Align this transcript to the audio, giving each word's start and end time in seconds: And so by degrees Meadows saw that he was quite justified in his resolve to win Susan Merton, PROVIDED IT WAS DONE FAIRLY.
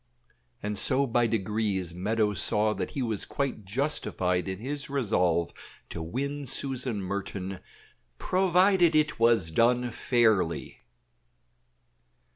And 0.63 0.79
so 0.79 1.05
by 1.05 1.27
degrees 1.27 1.93
Meadows 1.93 2.41
saw 2.41 2.73
that 2.73 2.89
he 2.89 3.03
was 3.03 3.23
quite 3.23 3.65
justified 3.65 4.47
in 4.47 4.57
his 4.57 4.89
resolve 4.89 5.53
to 5.89 6.01
win 6.01 6.47
Susan 6.47 6.99
Merton, 7.03 7.59
PROVIDED 8.17 8.95
IT 8.95 9.19
WAS 9.19 9.51
DONE 9.51 9.91
FAIRLY. 9.91 10.79